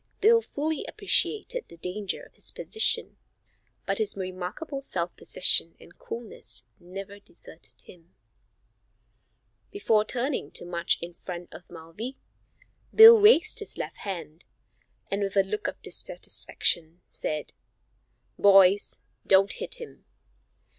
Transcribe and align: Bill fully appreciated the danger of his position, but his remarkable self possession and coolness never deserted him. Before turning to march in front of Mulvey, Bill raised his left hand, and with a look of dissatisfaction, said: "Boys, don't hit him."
Bill 0.19 0.41
fully 0.41 0.83
appreciated 0.87 1.65
the 1.67 1.77
danger 1.77 2.23
of 2.23 2.33
his 2.33 2.49
position, 2.49 3.17
but 3.85 3.99
his 3.99 4.17
remarkable 4.17 4.81
self 4.81 5.15
possession 5.15 5.75
and 5.79 5.99
coolness 5.99 6.63
never 6.79 7.19
deserted 7.19 7.83
him. 7.83 8.15
Before 9.69 10.03
turning 10.03 10.49
to 10.53 10.65
march 10.65 10.97
in 11.03 11.13
front 11.13 11.53
of 11.53 11.69
Mulvey, 11.69 12.17
Bill 12.91 13.21
raised 13.21 13.59
his 13.59 13.77
left 13.77 13.97
hand, 13.97 14.43
and 15.11 15.21
with 15.21 15.37
a 15.37 15.43
look 15.43 15.67
of 15.67 15.79
dissatisfaction, 15.83 17.01
said: 17.07 17.53
"Boys, 18.39 19.01
don't 19.27 19.53
hit 19.53 19.75
him." 19.75 20.05